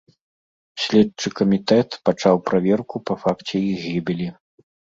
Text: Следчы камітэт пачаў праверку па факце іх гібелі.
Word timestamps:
Следчы 0.85 1.27
камітэт 1.41 1.89
пачаў 2.11 2.35
праверку 2.49 2.95
па 3.11 3.15
факце 3.27 3.55
іх 3.71 3.79
гібелі. 3.91 4.27